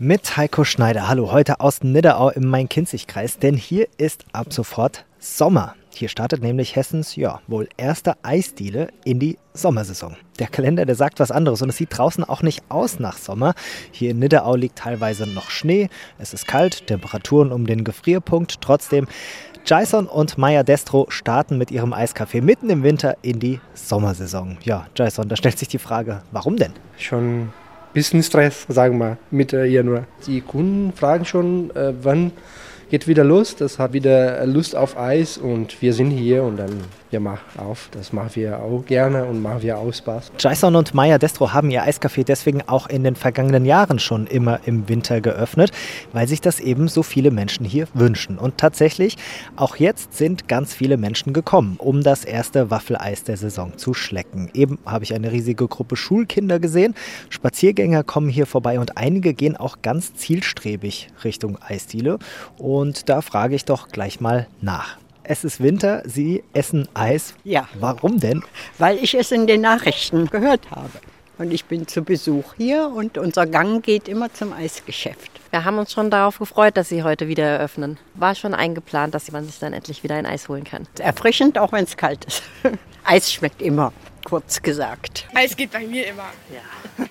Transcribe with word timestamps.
Mit 0.00 0.36
Heiko 0.36 0.64
Schneider. 0.64 1.06
Hallo, 1.06 1.30
heute 1.30 1.60
aus 1.60 1.84
Nidderau 1.84 2.28
im 2.30 2.48
Main-Kinzig-Kreis, 2.48 3.38
denn 3.38 3.54
hier 3.56 3.86
ist 3.96 4.24
ab 4.32 4.52
sofort 4.52 5.04
Sommer. 5.20 5.76
Hier 5.94 6.08
startet 6.08 6.42
nämlich 6.42 6.74
Hessens, 6.74 7.14
ja, 7.14 7.40
wohl 7.46 7.68
erste 7.76 8.16
Eisdiele 8.24 8.88
in 9.04 9.20
die 9.20 9.38
Sommersaison. 9.52 10.16
Der 10.40 10.48
Kalender, 10.48 10.84
der 10.84 10.96
sagt 10.96 11.20
was 11.20 11.30
anderes 11.30 11.62
und 11.62 11.68
es 11.68 11.76
sieht 11.76 11.96
draußen 11.96 12.24
auch 12.24 12.42
nicht 12.42 12.64
aus 12.70 12.98
nach 12.98 13.16
Sommer. 13.16 13.54
Hier 13.92 14.10
in 14.10 14.18
Nidderau 14.18 14.56
liegt 14.56 14.78
teilweise 14.78 15.28
noch 15.28 15.48
Schnee, 15.48 15.88
es 16.18 16.34
ist 16.34 16.48
kalt, 16.48 16.88
Temperaturen 16.88 17.52
um 17.52 17.64
den 17.64 17.84
Gefrierpunkt. 17.84 18.60
Trotzdem, 18.62 19.06
Jason 19.64 20.08
und 20.08 20.36
Maya 20.38 20.64
Destro 20.64 21.06
starten 21.08 21.56
mit 21.56 21.70
ihrem 21.70 21.94
Eiscafé 21.94 22.42
mitten 22.42 22.68
im 22.68 22.82
Winter 22.82 23.16
in 23.22 23.38
die 23.38 23.60
Sommersaison. 23.74 24.58
Ja, 24.64 24.88
Jason, 24.96 25.28
da 25.28 25.36
stellt 25.36 25.56
sich 25.56 25.68
die 25.68 25.78
Frage, 25.78 26.22
warum 26.32 26.56
denn? 26.56 26.72
Schon 26.98 27.52
bisschen 27.94 28.22
Stress, 28.22 28.66
sagen 28.68 28.98
wir, 28.98 29.16
Mitte 29.30 29.64
Januar. 29.64 30.06
Die 30.26 30.40
Kunden 30.42 30.92
fragen 30.92 31.24
schon, 31.24 31.70
äh, 31.74 31.94
wann 32.02 32.32
geht 32.90 33.08
wieder 33.08 33.24
los. 33.24 33.56
Das 33.56 33.78
hat 33.78 33.92
wieder 33.92 34.44
Lust 34.46 34.76
auf 34.76 34.98
Eis 34.98 35.38
und 35.38 35.80
wir 35.80 35.94
sind 35.94 36.10
hier 36.10 36.42
und 36.42 36.58
dann 36.58 36.82
ja, 37.14 37.20
mach 37.20 37.40
auf. 37.56 37.88
Das 37.92 38.12
machen 38.12 38.30
wir 38.34 38.60
auch 38.60 38.84
gerne 38.84 39.24
und 39.24 39.40
machen 39.40 39.62
wir 39.62 39.78
auch 39.78 39.92
Spaß. 39.92 40.32
Jason 40.38 40.74
und 40.74 40.94
Maya 40.94 41.18
Destro 41.18 41.52
haben 41.52 41.70
ihr 41.70 41.84
Eiscafé 41.84 42.24
deswegen 42.24 42.62
auch 42.62 42.88
in 42.88 43.04
den 43.04 43.14
vergangenen 43.14 43.64
Jahren 43.64 43.98
schon 43.98 44.26
immer 44.26 44.60
im 44.66 44.88
Winter 44.88 45.20
geöffnet, 45.20 45.70
weil 46.12 46.26
sich 46.26 46.40
das 46.40 46.60
eben 46.60 46.88
so 46.88 47.02
viele 47.02 47.30
Menschen 47.30 47.64
hier 47.64 47.86
wünschen. 47.94 48.36
Und 48.36 48.58
tatsächlich, 48.58 49.16
auch 49.56 49.76
jetzt 49.76 50.14
sind 50.14 50.48
ganz 50.48 50.74
viele 50.74 50.96
Menschen 50.96 51.32
gekommen, 51.32 51.76
um 51.78 52.02
das 52.02 52.24
erste 52.24 52.70
Waffeleis 52.70 53.22
der 53.22 53.36
Saison 53.36 53.78
zu 53.78 53.94
schlecken. 53.94 54.50
Eben 54.52 54.78
habe 54.84 55.04
ich 55.04 55.14
eine 55.14 55.30
riesige 55.30 55.68
Gruppe 55.68 55.96
Schulkinder 55.96 56.58
gesehen. 56.58 56.94
Spaziergänger 57.30 58.02
kommen 58.02 58.28
hier 58.28 58.46
vorbei 58.46 58.80
und 58.80 58.96
einige 58.98 59.34
gehen 59.34 59.56
auch 59.56 59.78
ganz 59.82 60.14
zielstrebig 60.14 61.08
Richtung 61.22 61.58
Eisdiele. 61.62 62.18
Und 62.58 63.08
da 63.08 63.20
frage 63.20 63.54
ich 63.54 63.64
doch 63.64 63.88
gleich 63.88 64.20
mal 64.20 64.48
nach. 64.60 64.98
Es 65.26 65.42
ist 65.42 65.62
Winter, 65.62 66.02
Sie 66.04 66.44
essen 66.52 66.86
Eis. 66.92 67.34
Ja. 67.44 67.66
Warum 67.80 68.20
denn? 68.20 68.44
Weil 68.76 68.98
ich 68.98 69.14
es 69.14 69.32
in 69.32 69.46
den 69.46 69.62
Nachrichten 69.62 70.26
gehört 70.26 70.70
habe. 70.70 70.90
Und 71.38 71.50
ich 71.50 71.64
bin 71.64 71.88
zu 71.88 72.02
Besuch 72.02 72.54
hier 72.58 72.92
und 72.94 73.16
unser 73.16 73.46
Gang 73.46 73.82
geht 73.82 74.06
immer 74.06 74.32
zum 74.34 74.52
Eisgeschäft. 74.52 75.30
Wir 75.50 75.64
haben 75.64 75.78
uns 75.78 75.92
schon 75.92 76.10
darauf 76.10 76.38
gefreut, 76.38 76.76
dass 76.76 76.90
Sie 76.90 77.02
heute 77.02 77.26
wieder 77.26 77.44
eröffnen. 77.44 77.98
War 78.12 78.34
schon 78.34 78.52
eingeplant, 78.52 79.14
dass 79.14 79.32
man 79.32 79.46
sich 79.46 79.58
dann 79.58 79.72
endlich 79.72 80.02
wieder 80.02 80.14
ein 80.14 80.26
Eis 80.26 80.48
holen 80.48 80.64
kann. 80.64 80.86
Erfrischend, 80.98 81.58
auch 81.58 81.72
wenn 81.72 81.84
es 81.84 81.96
kalt 81.96 82.26
ist. 82.26 82.42
Eis 83.04 83.32
schmeckt 83.32 83.62
immer 83.62 83.94
kurz 84.24 84.62
gesagt. 84.62 85.26
Eis 85.34 85.56
geht 85.56 85.72
bei 85.72 85.86
mir 85.86 86.06
immer. 86.06 86.30
Ja. 86.52 87.04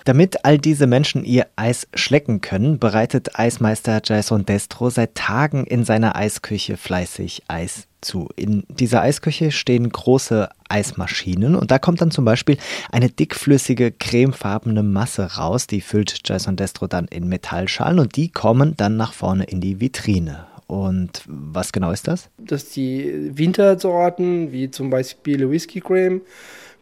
Damit 0.04 0.44
all 0.44 0.58
diese 0.58 0.86
Menschen 0.86 1.24
ihr 1.24 1.46
Eis 1.56 1.88
schlecken 1.94 2.40
können, 2.40 2.78
bereitet 2.78 3.38
Eismeister 3.38 4.00
Jason 4.04 4.46
Destro 4.46 4.90
seit 4.90 5.14
Tagen 5.14 5.64
in 5.64 5.84
seiner 5.84 6.16
Eisküche 6.16 6.76
fleißig 6.76 7.42
Eis 7.48 7.88
zu. 8.00 8.28
In 8.36 8.64
dieser 8.68 9.02
Eisküche 9.02 9.52
stehen 9.52 9.88
große 9.88 10.48
Eismaschinen 10.68 11.54
und 11.54 11.70
da 11.70 11.78
kommt 11.78 12.00
dann 12.00 12.10
zum 12.10 12.24
Beispiel 12.24 12.58
eine 12.90 13.08
dickflüssige, 13.08 13.92
cremefarbene 13.92 14.82
Masse 14.82 15.36
raus. 15.36 15.66
Die 15.66 15.80
füllt 15.80 16.20
Jason 16.24 16.56
Destro 16.56 16.86
dann 16.86 17.06
in 17.06 17.28
Metallschalen 17.28 17.98
und 17.98 18.16
die 18.16 18.28
kommen 18.28 18.76
dann 18.76 18.96
nach 18.96 19.12
vorne 19.12 19.44
in 19.44 19.60
die 19.60 19.80
Vitrine. 19.80 20.46
Und 20.72 21.22
was 21.26 21.70
genau 21.70 21.90
ist 21.90 22.08
das? 22.08 22.30
Das 22.38 22.72
sind 22.72 22.76
die 22.76 23.30
Wintersorten, 23.36 24.52
wie 24.52 24.70
zum 24.70 24.88
Beispiel 24.88 25.50
Whisky 25.50 25.80
Cream. 25.80 26.22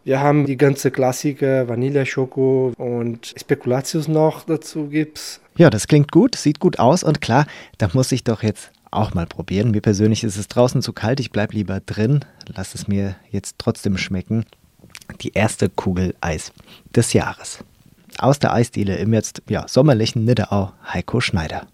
Wir 0.05 0.21
haben 0.21 0.47
die 0.47 0.57
ganze 0.57 0.93
Klassiker, 0.93 1.67
Vanille, 1.67 2.07
Schoko 2.07 2.73
und 2.79 3.35
Spekulatius 3.37 4.07
noch 4.07 4.45
dazu 4.45 4.87
gibt's. 4.87 5.41
Ja, 5.57 5.71
das 5.71 5.89
klingt 5.89 6.13
gut, 6.13 6.37
sieht 6.37 6.61
gut 6.61 6.79
aus 6.79 7.03
und 7.03 7.21
klar, 7.21 7.47
da 7.79 7.91
muss 7.93 8.13
ich 8.13 8.23
doch 8.23 8.45
jetzt 8.45 8.71
auch 8.93 9.13
mal 9.13 9.27
probieren. 9.27 9.73
Mir 9.73 9.81
persönlich 9.81 10.23
ist 10.23 10.37
es 10.37 10.47
draußen 10.47 10.83
zu 10.83 10.93
kalt, 10.93 11.19
ich 11.19 11.33
bleibe 11.33 11.55
lieber 11.55 11.81
drin, 11.81 12.25
lass 12.47 12.77
es 12.77 12.87
mir 12.87 13.17
jetzt 13.33 13.57
trotzdem 13.59 13.99
schmecken. 13.99 14.45
Die 15.21 15.33
erste 15.33 15.69
Kugel 15.69 16.15
Eis 16.21 16.53
des 16.95 17.13
Jahres. 17.13 17.65
Aus 18.19 18.39
der 18.39 18.55
Eisdiele 18.55 18.99
im 18.99 19.13
jetzt 19.13 19.43
ja, 19.49 19.67
sommerlichen 19.67 20.25
Nidderau, 20.25 20.71
Heiko 20.87 21.21
Schneider. 21.21 21.67